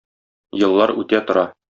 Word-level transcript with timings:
Еллар 0.67 0.95
үтә 1.03 1.23
тора. 1.29 1.49